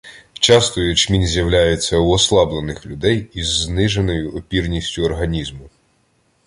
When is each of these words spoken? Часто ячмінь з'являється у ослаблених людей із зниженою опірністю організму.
Часто 0.33 0.81
ячмінь 0.81 1.27
з'являється 1.27 1.97
у 1.97 2.09
ослаблених 2.09 2.85
людей 2.85 3.27
із 3.33 3.59
зниженою 3.61 4.35
опірністю 4.37 5.03
організму. 5.03 5.69